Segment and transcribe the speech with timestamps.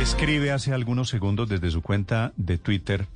[0.00, 3.06] Escribe hace algunos segundos desde su cuenta de Twitter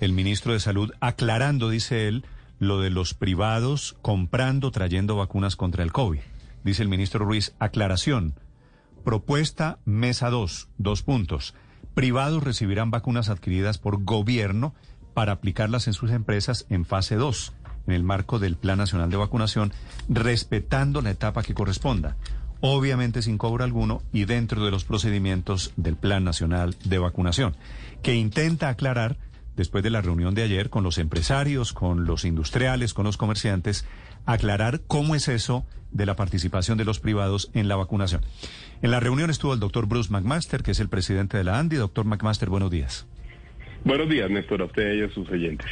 [0.00, 2.24] el ministro de Salud aclarando, dice él,
[2.58, 6.20] lo de los privados comprando, trayendo vacunas contra el COVID.
[6.64, 8.34] Dice el ministro Ruiz, aclaración,
[9.04, 11.54] propuesta mesa 2, dos puntos.
[11.94, 14.74] Privados recibirán vacunas adquiridas por gobierno
[15.14, 17.52] para aplicarlas en sus empresas en fase 2,
[17.86, 19.72] en el marco del Plan Nacional de Vacunación,
[20.08, 22.16] respetando la etapa que corresponda
[22.62, 27.56] obviamente sin cobro alguno y dentro de los procedimientos del Plan Nacional de Vacunación,
[28.02, 29.18] que intenta aclarar,
[29.56, 33.84] después de la reunión de ayer con los empresarios, con los industriales, con los comerciantes,
[34.26, 38.22] aclarar cómo es eso de la participación de los privados en la vacunación.
[38.80, 41.76] En la reunión estuvo el doctor Bruce McMaster, que es el presidente de la ANDI.
[41.76, 43.06] Doctor McMaster, buenos días.
[43.84, 45.68] Buenos días, Néstor, a usted y a sus oyentes.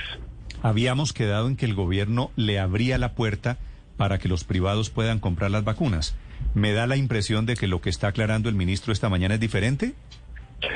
[0.61, 3.59] Habíamos quedado en que el gobierno le abría la puerta
[3.97, 6.17] para que los privados puedan comprar las vacunas.
[6.55, 9.41] ¿Me da la impresión de que lo que está aclarando el ministro esta mañana es
[9.41, 9.95] diferente?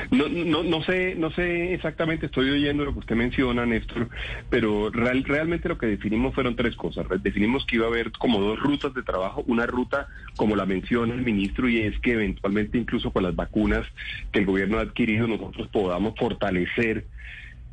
[0.09, 4.09] No, no, no sé, no sé exactamente, estoy oyendo lo que usted menciona, Néstor,
[4.49, 7.05] pero real, realmente lo que definimos fueron tres cosas.
[7.21, 11.13] Definimos que iba a haber como dos rutas de trabajo, una ruta como la menciona
[11.13, 13.85] el ministro y es que eventualmente incluso con las vacunas
[14.31, 17.05] que el gobierno ha adquirido nosotros podamos fortalecer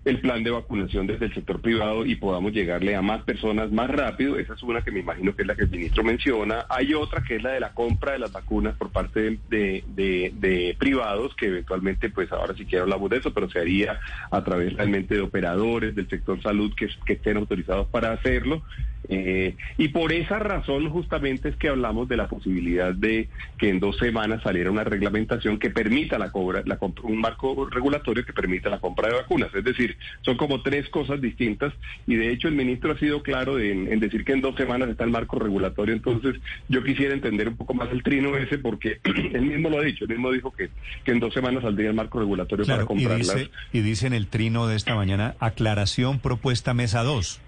[0.04, 3.88] el plan de vacunación desde el sector privado y podamos llegarle a más personas más
[3.88, 4.36] rápido.
[4.36, 6.66] Esa es una que me imagino que es la que el ministro menciona.
[6.68, 11.34] Hay otra que es la de la compra de las vacunas por parte de, privados,
[11.36, 15.14] que eventualmente, pues ahora sí quiero hablar de eso, pero se haría a través realmente
[15.14, 18.62] de operadores del sector salud que, que estén autorizados para hacerlo.
[19.08, 23.80] Eh, y por esa razón justamente es que hablamos de la posibilidad de que en
[23.80, 28.70] dos semanas saliera una reglamentación que permita la cobra, la un marco regulatorio que permita
[28.70, 29.54] la compra de vacunas.
[29.54, 31.72] Es decir, son como tres cosas distintas
[32.06, 35.04] y de hecho el ministro ha sido claro en, decir que en dos semanas está
[35.04, 35.94] el marco regulatorio.
[35.94, 36.36] Entonces
[36.68, 40.04] yo quisiera entender un poco más el trino ese porque él mismo lo ha dicho,
[40.04, 40.70] él mismo dijo que,
[41.04, 43.34] que en dos semanas saldría el marco regulatorio para comprarlas.
[43.34, 47.40] Y dice, y dice en el trino de esta mañana, aclaración propuesta mesa 2.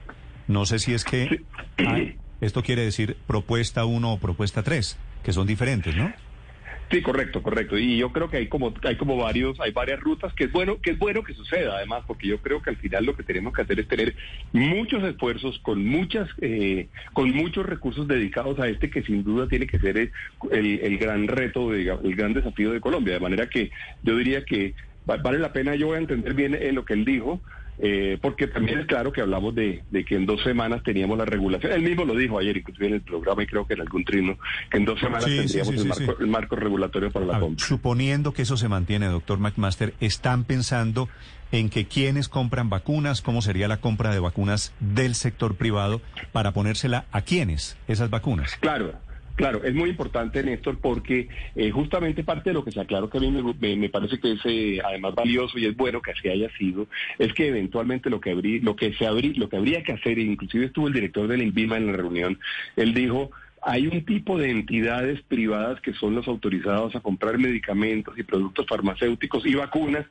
[0.46, 1.42] No sé si es que
[2.40, 6.12] esto quiere decir propuesta 1 o propuesta 3, que son diferentes, ¿no?
[6.90, 7.78] Sí, correcto, correcto.
[7.78, 10.80] Y yo creo que hay como hay como varios, hay varias rutas que es bueno
[10.80, 13.54] que es bueno que suceda, además, porque yo creo que al final lo que tenemos
[13.54, 14.14] que hacer es tener
[14.52, 19.66] muchos esfuerzos con muchas eh, con muchos recursos dedicados a este que sin duda tiene
[19.66, 20.12] que ser el,
[20.52, 23.14] el gran reto, el gran desafío de Colombia.
[23.14, 23.70] De manera que
[24.02, 24.74] yo diría que
[25.06, 25.74] vale la pena.
[25.74, 27.40] Yo voy a entender bien en lo que él dijo.
[27.78, 31.72] Eh, porque también es claro que hablamos de, que en dos semanas teníamos la regulación.
[31.72, 34.38] Él mismo lo dijo ayer, inclusive en el programa, y creo que en algún trino,
[34.70, 35.74] que en dos semanas tendríamos
[36.20, 37.66] el, marco, regulatorio para la compra.
[37.66, 41.08] Suponiendo que eso se mantiene, doctor McMaster, ¿están pensando
[41.50, 46.00] en que quienes compran vacunas, cómo sería la compra de vacunas del sector privado
[46.32, 48.56] para ponérsela a quienes esas vacunas?
[48.60, 48.92] Claro.
[49.36, 53.18] Claro, es muy importante, Néstor, porque eh, justamente parte de lo que se aclaró que
[53.18, 53.32] a mí
[53.76, 56.86] me, parece que es eh, además valioso y es bueno que así haya sido,
[57.18, 60.66] es que eventualmente lo que, habría, lo que, se lo que habría que hacer, inclusive
[60.66, 62.38] estuvo el director del INVIMA en la reunión,
[62.76, 63.32] él dijo,
[63.66, 68.66] hay un tipo de entidades privadas que son los autorizados a comprar medicamentos y productos
[68.68, 70.06] farmacéuticos y vacunas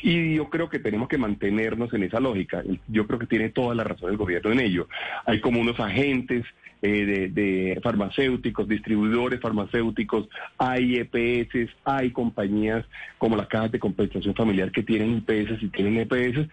[0.00, 2.64] y yo creo que tenemos que mantenernos en esa lógica.
[2.88, 4.88] Yo creo que tiene toda la razón el gobierno en ello.
[5.24, 6.44] Hay como unos agentes
[6.82, 10.28] eh, de, farmacéuticos, distribuidores farmacéuticos,
[10.58, 12.84] hay EPS, hay compañías
[13.18, 16.48] como las cajas de compensación familiar que tienen IPS y tienen EPS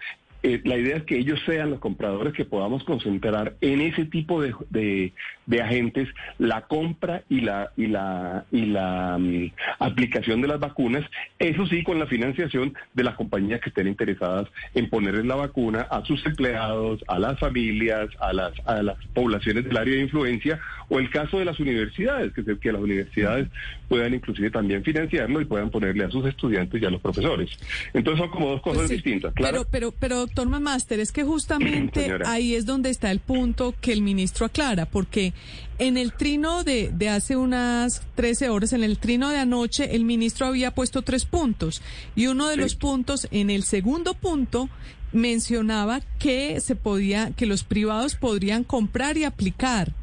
[0.45, 4.41] eh, la idea es que ellos sean los compradores que podamos concentrar en ese tipo
[4.41, 5.13] de,
[5.61, 11.03] agentes la compra y la y la y la mm, aplicación de las vacunas,
[11.39, 15.81] eso sí con la financiación de las compañías que estén interesadas en ponerles la vacuna
[15.89, 20.59] a sus empleados, a las familias, a las a las poblaciones del área de influencia
[20.89, 23.47] o el caso de las universidades, que, que las universidades
[23.87, 27.49] puedan inclusive también financiarlo y puedan ponerle a sus estudiantes y a los profesores.
[27.93, 29.65] Entonces son como dos cosas pues distintas, claro.
[29.71, 33.91] Pero pero pero doctor Master, es que justamente ahí es donde está el punto que
[33.91, 35.32] el ministro aclara, porque
[35.79, 40.05] en el trino de, de hace unas 13 horas, en el trino de anoche, el
[40.05, 41.81] ministro había puesto tres puntos.
[42.15, 44.69] Y uno de los puntos, en el segundo punto,
[45.11, 49.93] mencionaba que se podía, que los privados podrían comprar y aplicar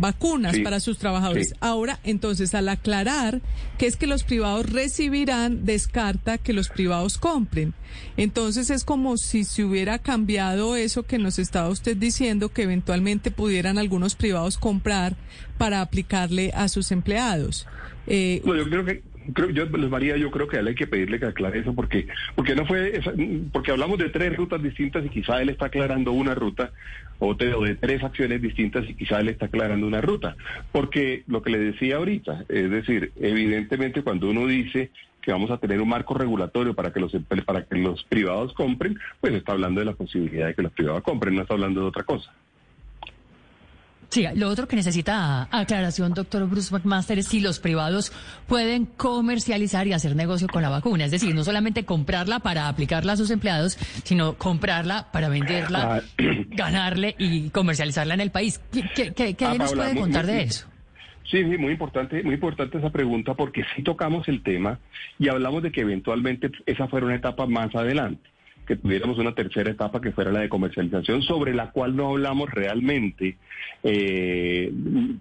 [0.00, 1.54] vacunas para sus trabajadores.
[1.60, 3.40] Ahora, entonces, al aclarar
[3.78, 7.74] que es que los privados recibirán, descarta que los privados compren.
[8.16, 13.30] Entonces es como si se hubiera cambiado eso que nos estaba usted diciendo, que eventualmente
[13.30, 15.16] pudieran algunos privados comprar
[15.58, 17.66] para aplicarle a sus empleados.
[18.06, 21.18] Eh, yo creo que creo, yo, María, yo creo que a él hay que pedirle
[21.18, 23.00] que aclare eso porque, porque no fue,
[23.52, 26.72] porque hablamos de tres rutas distintas y quizá él está aclarando una ruta,
[27.18, 30.36] o de, o de tres acciones distintas y quizá él está aclarando una ruta.
[30.72, 34.90] Porque lo que le decía ahorita, es decir, evidentemente cuando uno dice
[35.20, 37.12] que vamos a tener un marco regulatorio para que los
[37.44, 41.02] para que los privados compren, pues está hablando de la posibilidad de que los privados
[41.02, 42.32] compren, no está hablando de otra cosa.
[44.10, 48.12] Sí, lo otro que necesita aclaración, doctor Bruce McMaster, es si los privados
[48.48, 51.04] pueden comercializar y hacer negocio con la vacuna.
[51.04, 56.02] Es decir, no solamente comprarla para aplicarla a sus empleados, sino comprarla para venderla, ah.
[56.48, 58.60] ganarle y comercializarla en el país.
[58.72, 60.66] ¿Qué, qué, qué, ah, nos puede contar de eso?
[61.30, 64.80] Sí, sí, muy importante, muy importante esa pregunta porque sí tocamos el tema
[65.20, 68.28] y hablamos de que eventualmente esa fuera una etapa más adelante
[68.70, 72.48] que tuviéramos una tercera etapa que fuera la de comercialización, sobre la cual no hablamos
[72.48, 73.36] realmente
[73.82, 74.72] eh,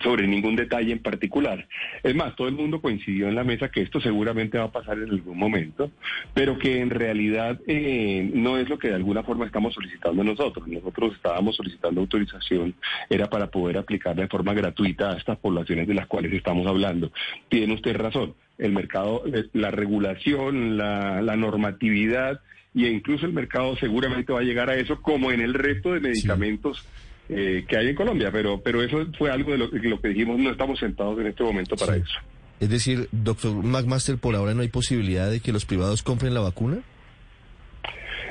[0.03, 1.67] sobre ningún detalle en particular.
[2.03, 4.99] Es más, todo el mundo coincidió en la mesa que esto seguramente va a pasar
[4.99, 5.89] en algún momento,
[6.31, 10.67] pero que en realidad eh, no es lo que de alguna forma estamos solicitando nosotros.
[10.67, 12.75] Nosotros estábamos solicitando autorización,
[13.09, 17.11] era para poder aplicar de forma gratuita a estas poblaciones de las cuales estamos hablando.
[17.49, 22.41] Tiene usted razón el mercado, eh, la regulación, la, la normatividad
[22.73, 25.99] y incluso el mercado seguramente va a llegar a eso como en el resto de
[25.99, 26.85] medicamentos
[27.29, 30.39] eh, que hay en Colombia, pero, pero eso fue algo de lo, lo, que dijimos,
[30.39, 32.19] no estamos sentados en este momento para eso.
[32.59, 36.41] Es decir, doctor McMaster, por ahora no hay posibilidad de que los privados compren la
[36.41, 36.79] vacuna.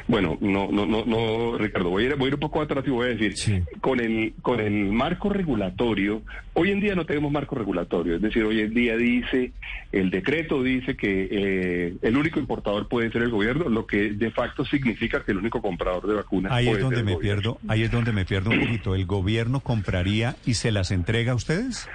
[0.08, 2.82] Bueno, no, no, no, no, Ricardo, voy a ir, voy a ir un poco atrás
[2.86, 6.22] y voy a decir, con el, con el marco regulatorio,
[6.54, 9.52] hoy en día no tenemos marco regulatorio, es decir, hoy en día dice,
[9.92, 14.30] el decreto dice que eh, el único importador puede ser el gobierno, lo que de
[14.30, 17.90] facto significa que el único comprador de vacunas ahí es donde me pierdo, ahí es
[17.90, 21.86] donde me pierdo un poquito, ¿el gobierno compraría y se las entrega a ustedes?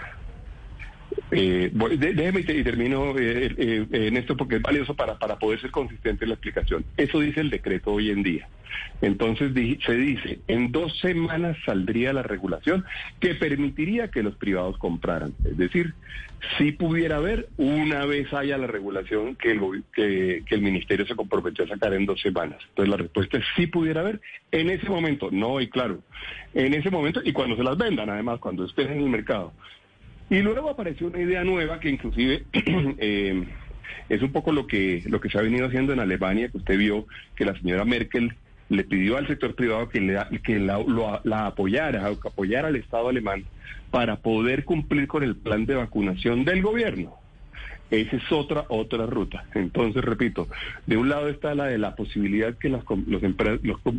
[1.32, 5.72] Eh, déjeme y termino eh, eh, en esto porque es valioso para, para poder ser
[5.72, 6.86] consistente en la explicación.
[6.98, 8.48] Eso dice el decreto hoy en día.
[9.02, 9.52] Entonces
[9.86, 12.86] se dice, en dos semanas saldría la regulación
[13.20, 15.34] que permitiría que los privados compraran.
[15.44, 15.94] Es decir,
[16.58, 21.66] si pudiera haber, una vez haya la regulación que el, que, el ministerio se comprometió
[21.66, 22.60] a sacar en dos semanas.
[22.70, 24.22] Entonces la respuesta es sí pudiera haber
[24.52, 26.00] en ese momento, no y claro,
[26.54, 29.54] en ese momento y cuando se las vendan además, cuando estén en el mercado.
[30.34, 32.44] Y luego apareció una idea nueva que inclusive
[32.98, 33.44] eh,
[34.10, 36.76] es un poco lo que, lo que se ha venido haciendo en Alemania, que usted
[36.76, 38.34] vio que la señora Merkel
[38.70, 40.84] le pidió al sector privado que, le, que la,
[41.24, 43.46] la apoyara, que apoyara al Estado alemán
[43.92, 47.14] para poder cumplir con el plan de vacunación del gobierno.
[47.92, 49.46] Esa es otra, otra ruta.
[49.54, 50.48] Entonces, repito,
[50.88, 52.84] de un lado está la de la posibilidad que los,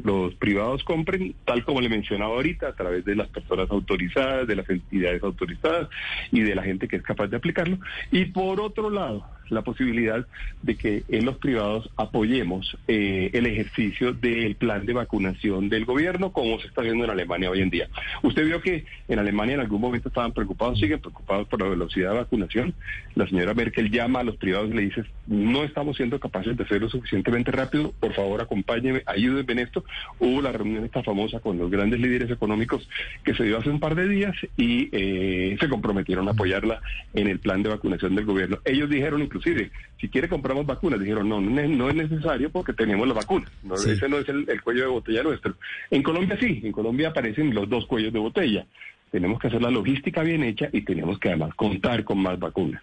[0.04, 4.56] los, privados compren, tal como le mencionaba ahorita, a través de las personas autorizadas, de
[4.56, 5.88] las entidades autorizadas
[6.32, 7.78] y de la gente que es capaz de aplicarlo.
[8.10, 10.26] Y por otro lado, la posibilidad
[10.62, 16.32] de que en los privados apoyemos eh, el ejercicio del plan de vacunación del gobierno,
[16.32, 17.88] como se está haciendo en Alemania hoy en día.
[18.22, 22.12] Usted vio que en Alemania en algún momento estaban preocupados, siguen preocupados por la velocidad
[22.12, 22.74] de vacunación.
[23.14, 26.64] La señora Merkel llama a los privados y le dice, no estamos siendo capaces de
[26.64, 29.84] hacerlo suficientemente rápido, por favor acompáñenme, ayúdenme en esto.
[30.18, 32.88] Hubo la reunión esta famosa con los grandes líderes económicos
[33.24, 36.80] que se dio hace un par de días y eh, se comprometieron a apoyarla
[37.14, 38.58] en el plan de vacunación del gobierno.
[38.64, 43.14] Ellos dijeron inclusive, si quiere compramos vacunas, dijeron, no, no, es necesario porque tenemos la
[43.14, 45.54] vacuna, no, ese no es el, cuello de botella nuestro.
[45.90, 48.66] En Colombia sí, en Colombia aparecen los dos cuellos de botella.
[49.10, 52.82] Tenemos que hacer la logística bien hecha y tenemos que además contar con más vacunas.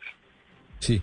[0.80, 1.02] Sí.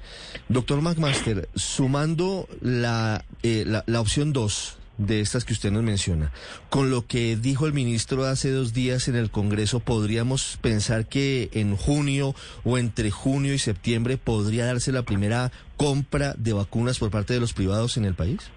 [0.49, 6.33] Doctor McMaster, sumando la, eh, la, la opción 2, de estas que usted nos menciona.
[6.69, 11.49] Con lo que dijo el ministro hace dos días en el Congreso, ¿podríamos pensar que
[11.53, 17.11] en junio o entre junio y septiembre podría darse la primera compra de vacunas por
[17.11, 18.51] parte de los privados en el país?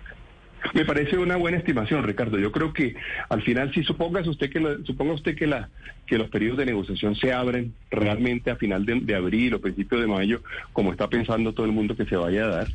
[0.74, 2.40] Me parece una buena estimación, Ricardo.
[2.40, 2.96] Yo creo que
[3.30, 5.70] al final, si suponga usted que suponga usted que la
[6.06, 10.08] que los periodos de negociación se abren realmente a final de, abril o principio de
[10.08, 10.42] mayo,
[10.74, 12.68] como está pensando todo el mundo que se vaya a dar,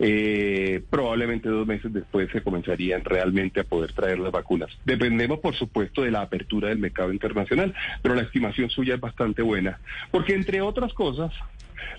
[0.00, 4.70] eh, probablemente dos meses después se comenzarían realmente a poder traer las vacunas.
[4.84, 9.42] Dependemos, por supuesto, de la apertura del mercado internacional, pero la estimación suya es bastante
[9.42, 9.78] buena,
[10.10, 11.32] porque entre otras cosas,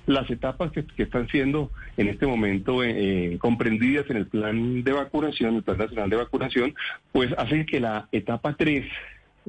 [0.06, 5.56] las etapas que, están siendo en este momento eh, comprendidas en el plan de vacunación,
[5.56, 6.76] el plan nacional de vacunación,
[7.12, 8.86] pues hacen que la etapa 3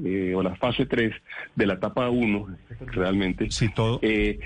[0.05, 1.13] eh, o la fase 3
[1.55, 2.47] de la etapa 1,
[2.93, 3.99] realmente, sí, todo.
[4.03, 4.39] Eh,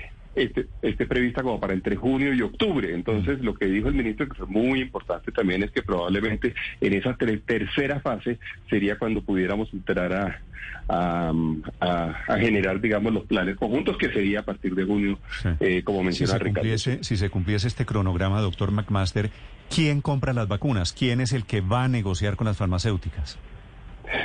[0.43, 2.93] esté, esté, prevista como para entre junio y octubre.
[2.93, 6.93] Entonces, lo que dijo el ministro, que fue muy importante también, es que probablemente en
[6.93, 8.39] esa tercera fase
[8.69, 10.41] sería cuando pudiéramos entrar a,
[10.89, 15.19] a, generar, digamos, los planes conjuntos, que sería a partir de junio,
[15.59, 16.77] eh, como menciona si Ricardo.
[16.77, 19.29] si se cumpliese este cronograma, doctor McMaster,
[19.73, 20.93] ¿quién compra las vacunas?
[20.93, 23.37] ¿Quién es el que va a negociar con las farmacéuticas?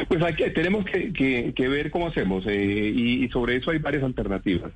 [0.08, 4.72] Pues hay que, tenemos que, ver cómo hacemos eh, y, sobre eso hay varias alternativas.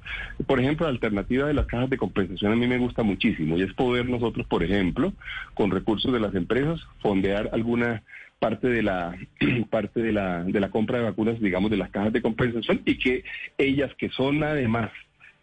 [0.47, 3.63] Por ejemplo, la alternativa de las cajas de compensación a mí me gusta muchísimo y
[3.63, 5.13] es poder nosotros, por ejemplo,
[5.55, 8.03] con recursos de las empresas, fondear alguna
[8.39, 9.17] parte de la
[9.71, 12.99] parte de la de la compra de vacunas, digamos, de las cajas de compensación y
[12.99, 13.25] que
[13.59, 14.91] ellas que son además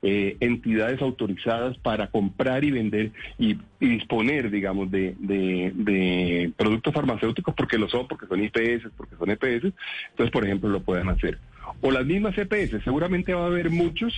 [0.03, 7.77] eh, entidades autorizadas para comprar y vender y, disponer, digamos, de, de, productos farmacéuticos porque
[7.77, 9.73] lo son, porque son IPS, porque son EPS.
[10.09, 11.37] Entonces, por ejemplo, lo pueden hacer
[11.81, 12.83] o las mismas EPS.
[12.83, 14.13] Seguramente va a haber muchos,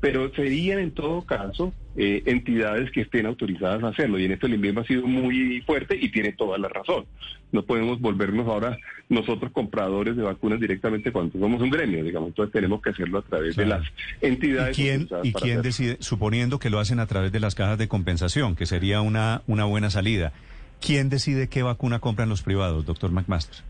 [0.00, 4.18] pero serían en todo caso eh, entidades que estén autorizadas a hacerlo.
[4.18, 7.06] Y en esto el INVIMA ha sido muy fuerte y tiene toda la razón.
[7.52, 8.78] No podemos volvernos ahora
[9.08, 12.28] nosotros compradores de vacunas directamente cuando somos un gremio, digamos.
[12.28, 13.82] Entonces tenemos que hacerlo a través de las
[14.20, 14.78] entidades.
[14.78, 17.88] ¿Y quién, ¿y quién decide, suponiendo que lo hacen a través de las cajas de
[17.88, 20.32] compensación, que sería una, una buena salida?
[20.80, 23.64] ¿Quién decide qué vacuna compran los privados, doctor McMaster?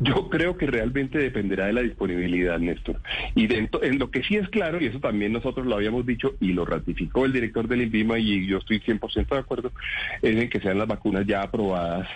[0.00, 3.00] Yo creo que realmente dependerá de la disponibilidad, Néstor.
[3.34, 6.34] Y dentro, en lo que sí es claro, y eso también nosotros lo habíamos dicho
[6.40, 9.72] y lo ratificó el director del INVIMA y yo estoy 100% de acuerdo,
[10.22, 12.08] es en que sean las vacunas ya aprobadas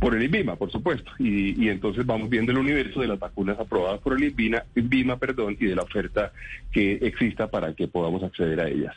[0.00, 1.10] por el INVIMA, por supuesto.
[1.18, 5.66] Y, entonces vamos viendo el universo de las vacunas aprobadas por el INVIMA perdón, y
[5.66, 6.32] de la oferta
[6.70, 8.94] que exista para que podamos acceder a ellas.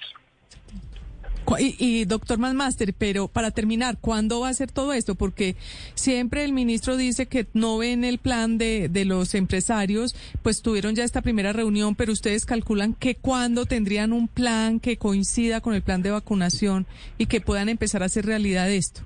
[1.60, 5.16] Y, doctor Manmaster, pero para terminar, ¿cuándo va a ser todo esto?
[5.16, 5.56] Porque
[5.94, 10.96] siempre el ministro dice que no ven el plan de, de los empresarios, pues tuvieron
[10.96, 15.74] ya esta primera reunión, pero ustedes calculan que cuándo tendrían un plan que coincida con
[15.74, 16.86] el plan de vacunación
[17.18, 19.02] y que puedan empezar a hacer realidad esto.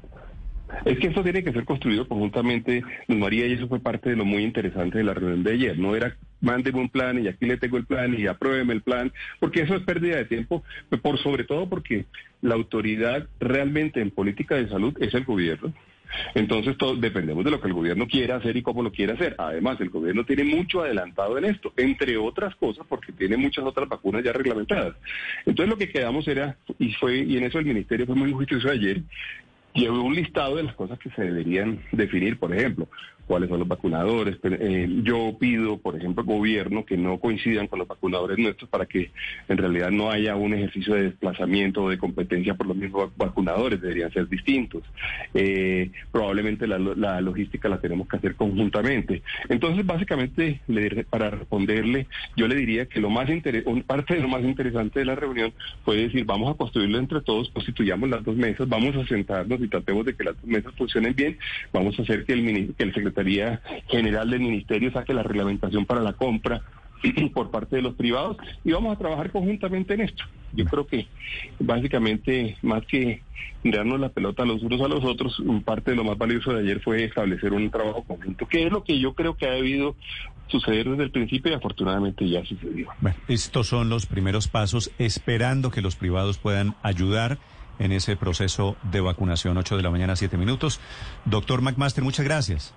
[0.85, 4.15] Es que esto tiene que ser construido conjuntamente, Luz María, y eso fue parte de
[4.15, 5.79] lo muy interesante de la reunión de ayer.
[5.79, 9.11] No era mándeme un plan y aquí le tengo el plan y apruébeme el plan,
[9.39, 10.63] porque eso es pérdida de tiempo,
[11.01, 12.05] por sobre todo porque
[12.41, 15.73] la autoridad realmente en política de salud es el gobierno.
[16.33, 19.35] Entonces todos dependemos de lo que el gobierno quiera hacer y cómo lo quiera hacer.
[19.37, 23.87] Además, el gobierno tiene mucho adelantado en esto, entre otras cosas, porque tiene muchas otras
[23.87, 24.95] vacunas ya reglamentadas.
[25.45, 28.69] Entonces lo que quedamos era, y fue, y en eso el ministerio fue muy juicioso
[28.69, 29.01] ayer,
[29.73, 32.87] llevó un listado de las cosas que se deberían definir, por ejemplo,
[33.29, 34.39] cuáles son los vacunadores.
[34.43, 39.11] Eh, yo pido, por ejemplo, gobierno que no coincidan con los vacunadores nuestros para que
[39.47, 43.79] en realidad no haya un ejercicio de desplazamiento o de competencia por los mismos vacunadores,
[43.81, 44.81] deberían ser distintos.
[45.35, 49.21] Eh, probablemente la, logística la tenemos que hacer conjuntamente.
[49.47, 50.61] Entonces, básicamente,
[51.11, 53.29] para responderle, yo le diría que lo más
[53.85, 55.53] parte de lo más interesante de la reunión
[55.85, 59.67] fue decir, vamos a construirlo entre todos, constituyamos las dos mesas, vamos a sentarnos y
[59.67, 61.37] tratemos de que las dos mesas funcionen bien,
[61.71, 63.18] vamos a hacer que el, que el secretario
[63.87, 66.61] General del Ministerio saque la reglamentación para la compra
[67.33, 70.23] por parte de los privados y vamos a trabajar conjuntamente en esto.
[70.53, 71.07] Yo creo que
[71.59, 73.21] básicamente más que
[73.63, 76.81] darnos la pelota los unos a los otros, parte de lo más valioso de ayer
[76.81, 79.95] fue establecer un trabajo conjunto, que es lo que yo creo que ha debido
[80.47, 82.89] suceder desde el principio y afortunadamente ya sucedió.
[82.99, 87.37] Bueno, estos son los primeros pasos, esperando que los privados puedan ayudar
[87.77, 89.57] en ese proceso de vacunación.
[89.57, 90.79] 8 de la mañana, 7 minutos.
[91.25, 92.73] Doctor McMaster, muchas gracias.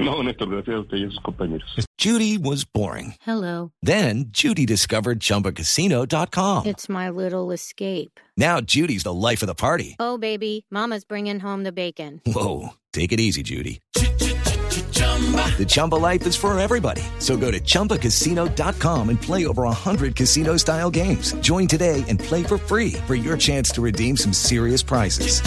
[0.00, 1.86] No, Néstor, gracias a usted y a sus compañeros.
[1.98, 3.14] Judy was boring.
[3.22, 3.70] Hello.
[3.80, 6.66] Then, Judy discovered ChumbaCasino.com.
[6.66, 8.18] It's my little escape.
[8.36, 9.96] Now, Judy's the life of the party.
[10.00, 12.20] Oh, baby, mama's bringing home the bacon.
[12.26, 13.80] Whoa, take it easy, Judy.
[13.94, 17.02] The Chumba life is for everybody.
[17.20, 21.32] So go to ChumbaCasino.com and play over 100 casino-style games.
[21.34, 25.40] Join today and play for free for your chance to redeem some serious prizes.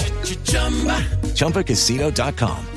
[1.36, 2.77] ChumbaCasino.com.